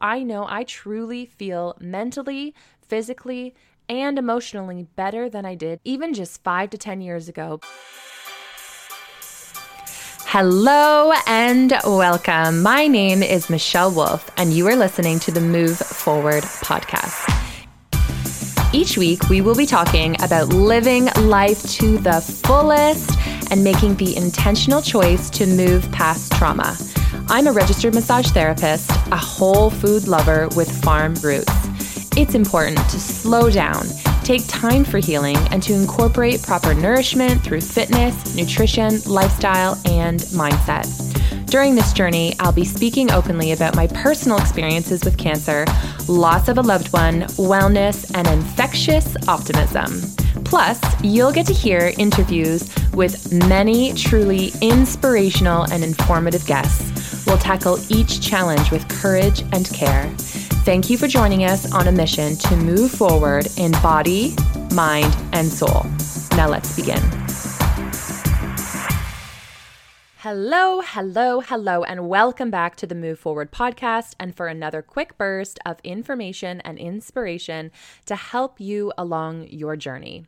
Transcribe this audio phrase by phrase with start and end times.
[0.00, 3.54] I know I truly feel mentally, physically,
[3.88, 7.60] and emotionally better than I did even just five to 10 years ago.
[10.26, 12.62] Hello and welcome.
[12.62, 17.32] My name is Michelle Wolf, and you are listening to the Move Forward podcast.
[18.74, 23.12] Each week, we will be talking about living life to the fullest
[23.50, 26.76] and making the intentional choice to move past trauma.
[27.28, 31.52] I'm a registered massage therapist, a whole food lover with farm roots.
[32.16, 33.86] It's important to slow down,
[34.24, 40.86] take time for healing, and to incorporate proper nourishment through fitness, nutrition, lifestyle, and mindset.
[41.46, 45.64] During this journey, I'll be speaking openly about my personal experiences with cancer,
[46.08, 50.00] loss of a loved one, wellness, and infectious optimism.
[50.44, 57.26] Plus, you'll get to hear interviews with many truly inspirational and informative guests.
[57.26, 60.08] We'll tackle each challenge with courage and care.
[60.64, 64.34] Thank you for joining us on a mission to move forward in body,
[64.72, 65.84] mind, and soul.
[66.36, 67.25] Now let's begin.
[70.28, 75.16] Hello, hello, hello, and welcome back to the Move Forward podcast and for another quick
[75.16, 77.70] burst of information and inspiration
[78.06, 80.24] to help you along your journey.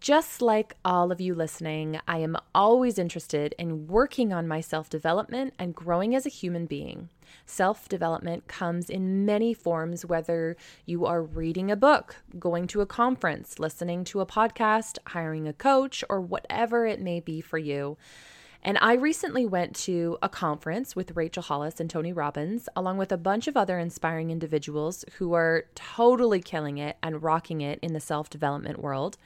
[0.00, 4.88] Just like all of you listening, I am always interested in working on my self
[4.88, 7.10] development and growing as a human being.
[7.44, 10.56] Self development comes in many forms, whether
[10.86, 15.52] you are reading a book, going to a conference, listening to a podcast, hiring a
[15.52, 17.98] coach, or whatever it may be for you.
[18.66, 23.12] And I recently went to a conference with Rachel Hollis and Tony Robbins, along with
[23.12, 27.92] a bunch of other inspiring individuals who are totally killing it and rocking it in
[27.92, 29.18] the self development world.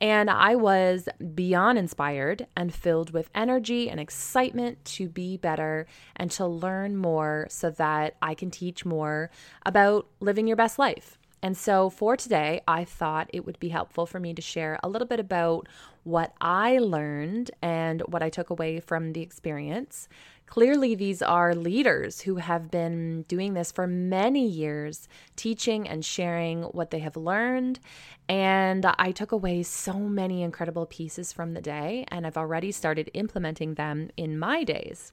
[0.00, 6.28] And I was beyond inspired and filled with energy and excitement to be better and
[6.32, 9.30] to learn more so that I can teach more
[9.64, 11.16] about living your best life.
[11.42, 14.88] And so for today, I thought it would be helpful for me to share a
[14.88, 15.68] little bit about
[16.04, 20.08] what I learned and what I took away from the experience.
[20.46, 26.62] Clearly, these are leaders who have been doing this for many years, teaching and sharing
[26.64, 27.78] what they have learned.
[28.30, 33.10] And I took away so many incredible pieces from the day, and I've already started
[33.12, 35.10] implementing them in my days.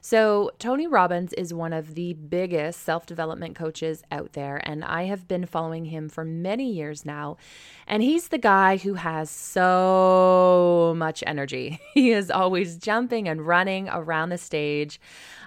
[0.00, 5.02] So, Tony Robbins is one of the biggest self development coaches out there, and I
[5.04, 7.36] have been following him for many years now.
[7.86, 11.80] And he's the guy who has so much energy.
[11.92, 14.98] He is always jumping and running around the stage.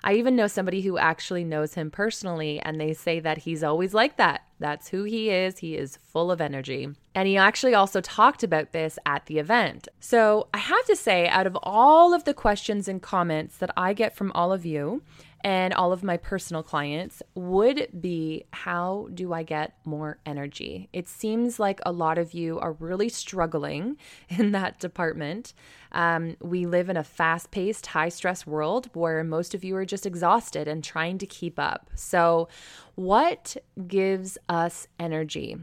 [0.03, 3.95] I even know somebody who actually knows him personally, and they say that he's always
[3.95, 4.46] like that.
[4.59, 5.59] That's who he is.
[5.59, 6.89] He is full of energy.
[7.13, 9.87] And he actually also talked about this at the event.
[9.99, 13.93] So I have to say, out of all of the questions and comments that I
[13.93, 15.03] get from all of you,
[15.41, 20.89] and all of my personal clients would be how do I get more energy?
[20.93, 23.97] It seems like a lot of you are really struggling
[24.29, 25.53] in that department.
[25.91, 29.85] Um, we live in a fast paced, high stress world where most of you are
[29.85, 31.89] just exhausted and trying to keep up.
[31.95, 32.49] So,
[32.95, 33.55] what
[33.87, 35.55] gives us energy?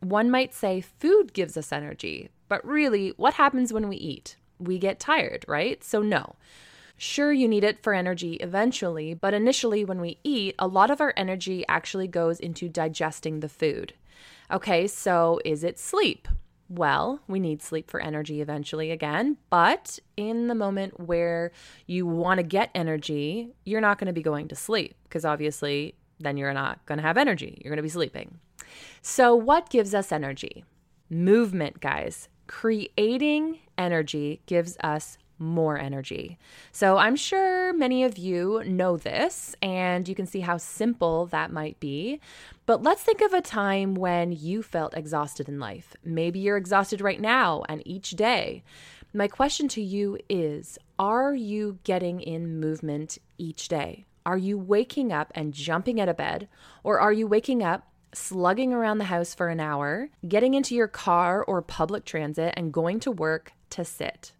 [0.00, 4.36] One might say food gives us energy, but really, what happens when we eat?
[4.58, 5.82] We get tired, right?
[5.82, 6.36] So, no.
[7.04, 11.00] Sure, you need it for energy eventually, but initially, when we eat, a lot of
[11.00, 13.92] our energy actually goes into digesting the food.
[14.52, 16.28] Okay, so is it sleep?
[16.68, 21.50] Well, we need sleep for energy eventually again, but in the moment where
[21.88, 25.96] you want to get energy, you're not going to be going to sleep because obviously
[26.20, 27.60] then you're not going to have energy.
[27.64, 28.38] You're going to be sleeping.
[29.00, 30.64] So, what gives us energy?
[31.10, 32.28] Movement, guys.
[32.46, 36.38] Creating energy gives us more energy.
[36.70, 41.52] So I'm sure many of you know this and you can see how simple that
[41.52, 42.20] might be.
[42.66, 45.94] But let's think of a time when you felt exhausted in life.
[46.04, 48.62] Maybe you're exhausted right now and each day.
[49.14, 54.06] My question to you is Are you getting in movement each day?
[54.24, 56.48] Are you waking up and jumping out of bed?
[56.82, 60.88] Or are you waking up, slugging around the house for an hour, getting into your
[60.88, 64.32] car or public transit, and going to work to sit?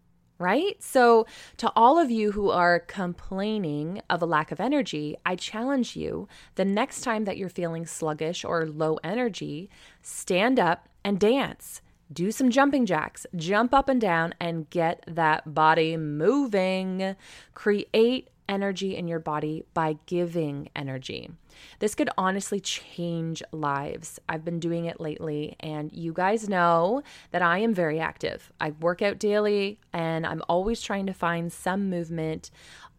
[0.43, 0.75] Right?
[0.83, 1.25] So,
[1.57, 6.27] to all of you who are complaining of a lack of energy, I challenge you
[6.55, 9.69] the next time that you're feeling sluggish or low energy,
[10.01, 11.81] stand up and dance.
[12.11, 17.15] Do some jumping jacks, jump up and down, and get that body moving.
[17.53, 21.31] Create energy in your body by giving energy.
[21.79, 24.19] This could honestly change lives.
[24.27, 28.51] I've been doing it lately, and you guys know that I am very active.
[28.59, 32.51] I work out daily, and I'm always trying to find some movement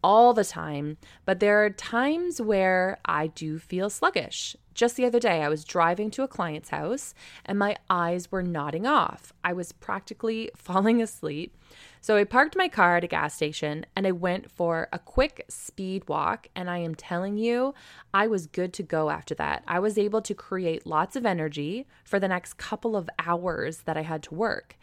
[0.05, 4.55] all the time, but there are times where I do feel sluggish.
[4.75, 7.15] Just the other day, I was driving to a client's house
[7.47, 9.33] and my eyes were nodding off.
[9.43, 11.57] I was practically falling asleep.
[12.03, 15.47] So I parked my car at a gas station and I went for a quick
[15.49, 16.49] speed walk.
[16.55, 17.73] And I am telling you,
[18.13, 19.63] I was good to go after that.
[19.67, 23.97] I was able to create lots of energy for the next couple of hours that
[23.97, 24.77] I had to work.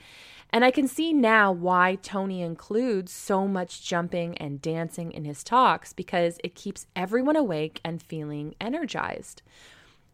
[0.53, 5.43] And I can see now why Tony includes so much jumping and dancing in his
[5.43, 9.41] talks because it keeps everyone awake and feeling energized.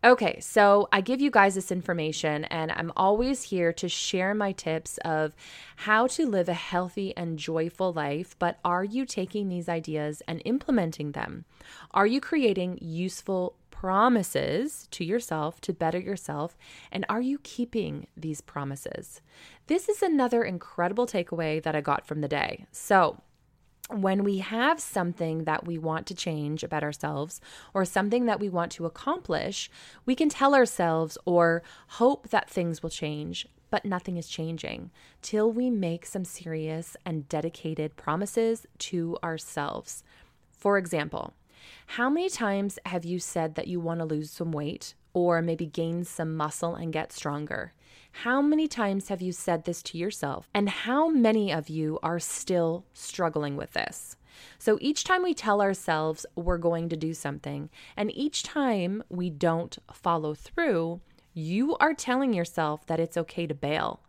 [0.03, 4.51] Okay, so I give you guys this information, and I'm always here to share my
[4.51, 5.35] tips of
[5.75, 8.35] how to live a healthy and joyful life.
[8.37, 11.45] But are you taking these ideas and implementing them?
[11.91, 16.55] Are you creating useful promises to yourself to better yourself?
[16.91, 19.21] And are you keeping these promises?
[19.65, 22.67] This is another incredible takeaway that I got from the day.
[22.71, 23.21] So,
[23.89, 27.39] when we have something that we want to change about ourselves
[27.73, 29.69] or something that we want to accomplish,
[30.05, 34.91] we can tell ourselves or hope that things will change, but nothing is changing
[35.21, 40.03] till we make some serious and dedicated promises to ourselves.
[40.51, 41.33] For example,
[41.87, 45.65] how many times have you said that you want to lose some weight or maybe
[45.65, 47.73] gain some muscle and get stronger?
[48.23, 50.47] How many times have you said this to yourself?
[50.53, 54.15] And how many of you are still struggling with this?
[54.59, 59.31] So each time we tell ourselves we're going to do something, and each time we
[59.31, 61.01] don't follow through,
[61.33, 64.01] you are telling yourself that it's okay to bail,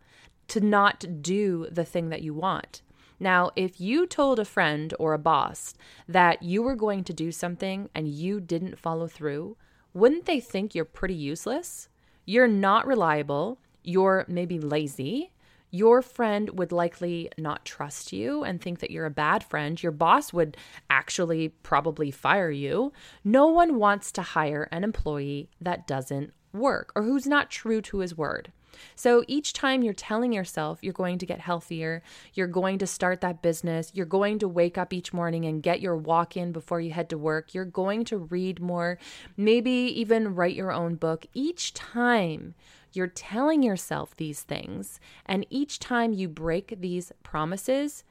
[0.49, 2.83] to not do the thing that you want.
[3.19, 5.73] Now, if you told a friend or a boss
[6.07, 9.57] that you were going to do something and you didn't follow through,
[9.93, 11.89] wouldn't they think you're pretty useless?
[12.25, 15.31] You're not reliable you're maybe lazy,
[15.71, 19.81] your friend would likely not trust you and think that you're a bad friend.
[19.81, 20.57] Your boss would
[20.89, 22.91] actually probably fire you.
[23.23, 27.99] No one wants to hire an employee that doesn't work or who's not true to
[27.99, 28.51] his word.
[28.95, 32.01] So each time you're telling yourself you're going to get healthier,
[32.33, 35.81] you're going to start that business, you're going to wake up each morning and get
[35.81, 38.97] your walk in before you head to work, you're going to read more,
[39.37, 41.25] maybe even write your own book.
[41.33, 42.55] Each time
[42.91, 48.03] you're telling yourself these things, and each time you break these promises,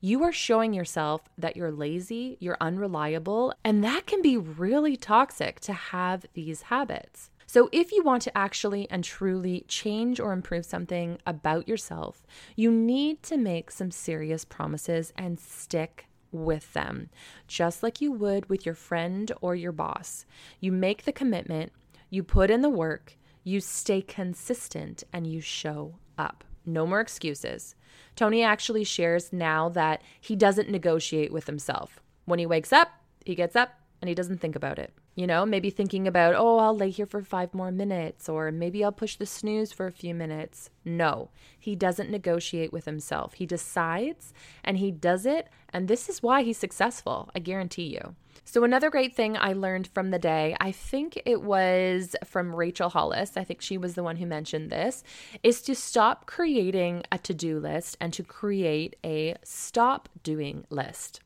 [0.00, 5.58] you are showing yourself that you're lazy, you're unreliable, and that can be really toxic
[5.60, 7.30] to have these habits.
[7.50, 12.70] So, if you want to actually and truly change or improve something about yourself, you
[12.70, 17.08] need to make some serious promises and stick with them,
[17.46, 20.26] just like you would with your friend or your boss.
[20.60, 21.72] You make the commitment,
[22.10, 26.44] you put in the work, you stay consistent and you show up.
[26.66, 27.74] No more excuses.
[28.14, 32.02] Tony actually shares now that he doesn't negotiate with himself.
[32.26, 32.90] When he wakes up,
[33.24, 34.92] he gets up and he doesn't think about it.
[35.14, 38.84] You know, maybe thinking about, oh, I'll lay here for five more minutes, or maybe
[38.84, 40.70] I'll push the snooze for a few minutes.
[40.84, 43.34] No, he doesn't negotiate with himself.
[43.34, 45.48] He decides and he does it.
[45.70, 48.14] And this is why he's successful, I guarantee you.
[48.44, 52.88] So, another great thing I learned from the day, I think it was from Rachel
[52.88, 55.02] Hollis, I think she was the one who mentioned this,
[55.42, 61.20] is to stop creating a to do list and to create a stop doing list.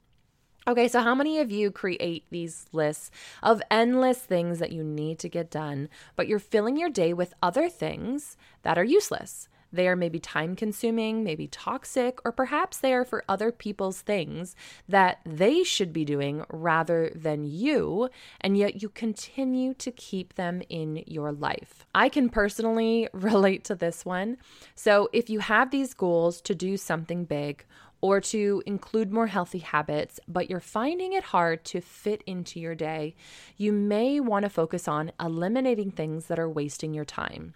[0.68, 3.10] Okay, so how many of you create these lists
[3.42, 7.34] of endless things that you need to get done, but you're filling your day with
[7.42, 9.48] other things that are useless?
[9.72, 14.54] They are maybe time consuming, maybe toxic, or perhaps they are for other people's things
[14.88, 18.10] that they should be doing rather than you,
[18.40, 21.86] and yet you continue to keep them in your life.
[21.94, 24.36] I can personally relate to this one.
[24.74, 27.64] So if you have these goals to do something big,
[28.02, 32.74] or to include more healthy habits, but you're finding it hard to fit into your
[32.74, 33.14] day,
[33.56, 37.54] you may want to focus on eliminating things that are wasting your time.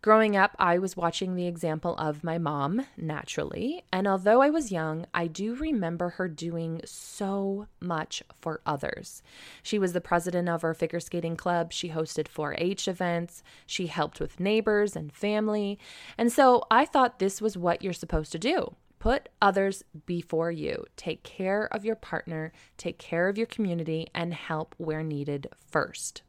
[0.00, 4.70] Growing up, I was watching the example of my mom, naturally, and although I was
[4.70, 9.24] young, I do remember her doing so much for others.
[9.60, 13.88] She was the president of our figure skating club, she hosted 4 H events, she
[13.88, 15.80] helped with neighbors and family,
[16.16, 18.76] and so I thought this was what you're supposed to do.
[18.98, 20.84] Put others before you.
[20.96, 26.22] Take care of your partner, take care of your community, and help where needed first.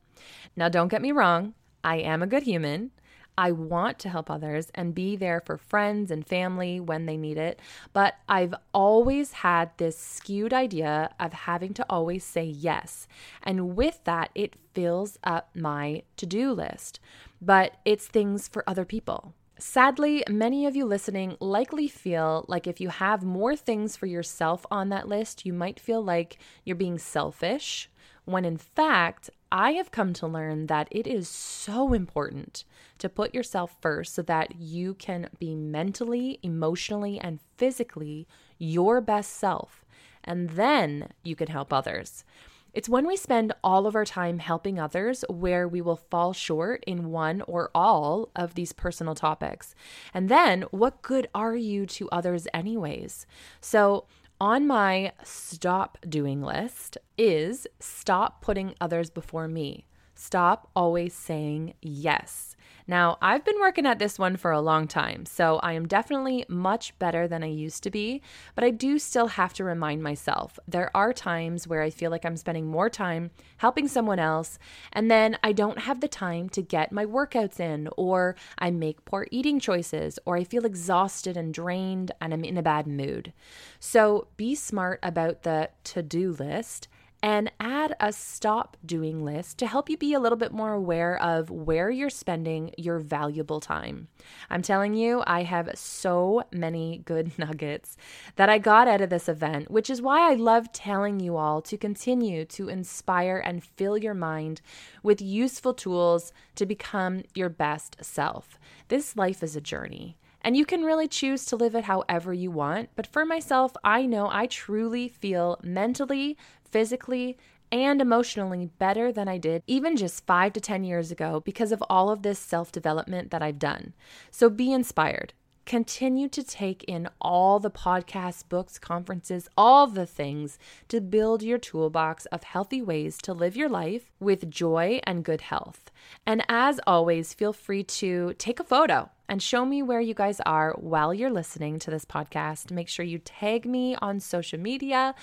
[0.55, 2.91] Now, don't get me wrong, I am a good human.
[3.37, 7.37] I want to help others and be there for friends and family when they need
[7.37, 7.61] it.
[7.93, 13.07] But I've always had this skewed idea of having to always say yes.
[13.41, 16.99] And with that, it fills up my to do list.
[17.41, 19.33] But it's things for other people.
[19.61, 24.65] Sadly, many of you listening likely feel like if you have more things for yourself
[24.71, 27.89] on that list, you might feel like you're being selfish,
[28.23, 32.63] when in fact, I have come to learn that it is so important
[32.99, 38.27] to put yourself first so that you can be mentally, emotionally, and physically
[38.59, 39.83] your best self.
[40.23, 42.23] And then you can help others.
[42.73, 46.83] It's when we spend all of our time helping others where we will fall short
[46.85, 49.73] in one or all of these personal topics.
[50.13, 53.25] And then, what good are you to others, anyways?
[53.59, 54.05] So,
[54.41, 59.85] on my stop doing list is stop putting others before me.
[60.15, 62.55] Stop always saying yes.
[62.89, 66.43] Now, I've been working at this one for a long time, so I am definitely
[66.49, 68.23] much better than I used to be,
[68.55, 72.25] but I do still have to remind myself there are times where I feel like
[72.25, 74.57] I'm spending more time helping someone else,
[74.91, 79.05] and then I don't have the time to get my workouts in, or I make
[79.05, 83.33] poor eating choices, or I feel exhausted and drained and I'm in a bad mood.
[83.79, 86.87] So be smart about the to do list
[87.21, 91.21] and add a stop doing list to help you be a little bit more aware
[91.21, 94.07] of where you're spending your valuable time.
[94.49, 97.97] I'm telling you, I have so many good nuggets
[98.35, 101.61] that I got out of this event, which is why I love telling you all
[101.63, 104.61] to continue to inspire and fill your mind
[105.03, 108.59] with useful tools to become your best self.
[108.87, 110.18] This life is a journey.
[110.41, 112.89] And you can really choose to live it however you want.
[112.95, 117.37] But for myself, I know I truly feel mentally, physically,
[117.71, 121.83] and emotionally better than I did even just five to 10 years ago because of
[121.89, 123.93] all of this self development that I've done.
[124.31, 125.33] So be inspired.
[125.69, 130.57] Continue to take in all the podcasts, books, conferences, all the things
[130.87, 135.41] to build your toolbox of healthy ways to live your life with joy and good
[135.41, 135.91] health.
[136.25, 140.41] And as always, feel free to take a photo and show me where you guys
[140.43, 142.71] are while you're listening to this podcast.
[142.71, 145.13] Make sure you tag me on social media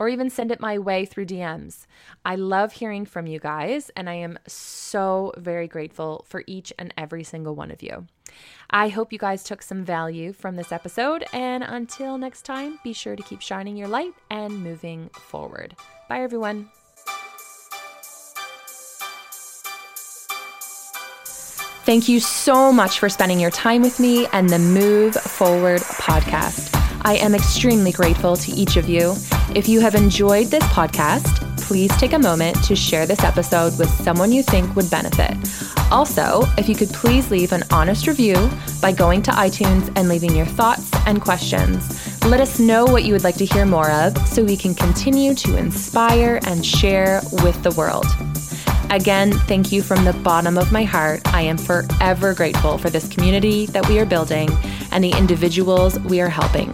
[0.00, 1.86] or even send it my way through DMs.
[2.24, 6.92] I love hearing from you guys, and I am so very grateful for each and
[6.96, 8.06] every single one of you.
[8.70, 12.94] I hope you guys took some value from this episode, and until next time, be
[12.94, 15.76] sure to keep shining your light and moving forward.
[16.08, 16.70] Bye, everyone.
[21.84, 26.70] Thank you so much for spending your time with me and the Move Forward podcast.
[27.04, 29.14] I am extremely grateful to each of you.
[29.52, 33.90] If you have enjoyed this podcast, please take a moment to share this episode with
[33.90, 35.36] someone you think would benefit.
[35.90, 38.48] Also, if you could please leave an honest review
[38.80, 42.24] by going to iTunes and leaving your thoughts and questions.
[42.24, 45.34] Let us know what you would like to hear more of so we can continue
[45.34, 48.06] to inspire and share with the world.
[48.90, 51.22] Again, thank you from the bottom of my heart.
[51.34, 54.48] I am forever grateful for this community that we are building
[54.92, 56.70] and the individuals we are helping.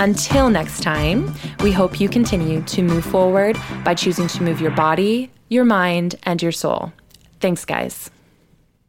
[0.00, 1.30] Until next time,
[1.62, 6.14] we hope you continue to move forward by choosing to move your body, your mind,
[6.22, 6.90] and your soul.
[7.40, 8.10] Thanks, guys.